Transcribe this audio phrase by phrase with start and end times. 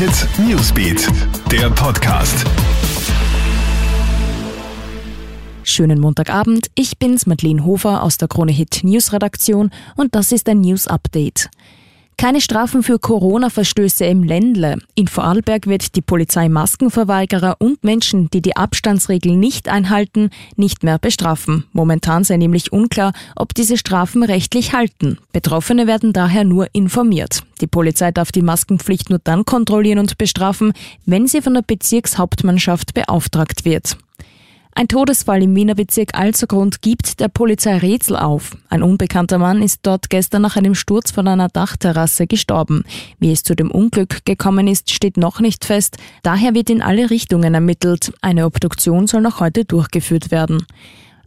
[0.00, 1.08] Hit Newsbeat,
[1.52, 2.46] der Podcast.
[5.62, 10.48] Schönen Montagabend, ich bin's Madeleine Hofer aus der Krone Hit News Redaktion und das ist
[10.48, 11.50] ein News Update.
[12.20, 14.76] Keine Strafen für Corona-Verstöße im Ländle.
[14.94, 20.98] In Vorarlberg wird die Polizei Maskenverweigerer und Menschen, die die Abstandsregeln nicht einhalten, nicht mehr
[20.98, 21.64] bestrafen.
[21.72, 25.16] Momentan sei nämlich unklar, ob diese Strafen rechtlich halten.
[25.32, 27.42] Betroffene werden daher nur informiert.
[27.62, 30.74] Die Polizei darf die Maskenpflicht nur dann kontrollieren und bestrafen,
[31.06, 33.96] wenn sie von der Bezirkshauptmannschaft beauftragt wird.
[34.72, 38.56] Ein Todesfall im Wiener Bezirk Alzergrund gibt der Polizei Rätsel auf.
[38.68, 42.84] Ein unbekannter Mann ist dort gestern nach einem Sturz von einer Dachterrasse gestorben.
[43.18, 45.96] Wie es zu dem Unglück gekommen ist, steht noch nicht fest.
[46.22, 48.12] Daher wird in alle Richtungen ermittelt.
[48.22, 50.64] Eine Obduktion soll noch heute durchgeführt werden.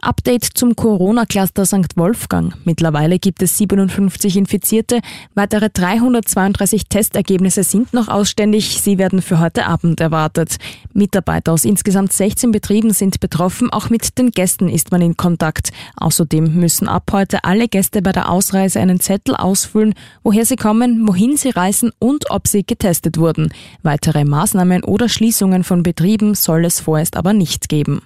[0.06, 1.96] Update zum Corona-Cluster St.
[1.96, 2.54] Wolfgang.
[2.66, 5.00] Mittlerweile gibt es 57 Infizierte.
[5.34, 8.82] Weitere 332 Testergebnisse sind noch ausständig.
[8.82, 10.58] Sie werden für heute Abend erwartet.
[10.94, 13.72] Mitarbeiter aus insgesamt 16 Betrieben sind betroffen.
[13.72, 15.72] Auch mit den Gästen ist man in Kontakt.
[15.98, 21.08] Außerdem müssen ab heute alle Gäste bei der Ausreise einen Zettel ausfüllen, woher sie kommen,
[21.08, 23.54] wohin sie reisen und ob sie getestet wurden.
[23.82, 28.02] Weitere Maßnahmen oder Schließungen von Betrieben soll es vorerst aber nicht geben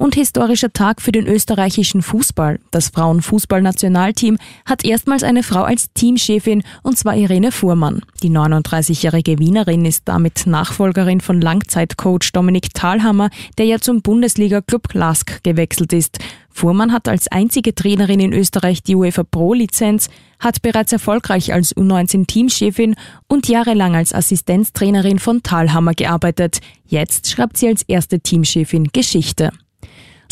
[0.00, 2.58] und historischer Tag für den österreichischen Fußball.
[2.70, 8.00] Das Frauenfußballnationalteam hat erstmals eine Frau als Teamchefin und zwar Irene Fuhrmann.
[8.22, 13.28] Die 39-jährige Wienerin ist damit Nachfolgerin von Langzeitcoach Dominik Thalhammer,
[13.58, 16.18] der ja zum Bundesliga-Club Lask gewechselt ist.
[16.48, 22.96] Fuhrmann hat als einzige Trainerin in Österreich die UEFA Pro-Lizenz, hat bereits erfolgreich als U19-Teamchefin
[23.28, 26.60] und jahrelang als Assistenztrainerin von Thalhammer gearbeitet.
[26.86, 29.52] Jetzt schreibt sie als erste Teamchefin Geschichte.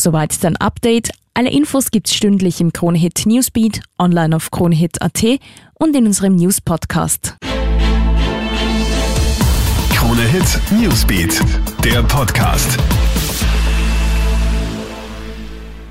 [0.00, 1.10] Soweit dein Update.
[1.34, 5.24] Alle Infos gibt's stündlich im Kronehit Newsbeat, online auf kronehit.at
[5.74, 7.36] und in unserem News Podcast.
[9.92, 11.40] Kronehit Newsbeat,
[11.84, 12.78] der Podcast.